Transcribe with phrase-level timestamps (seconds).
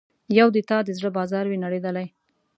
[0.37, 2.07] یو د تا د زړه بازار وي نړیدلی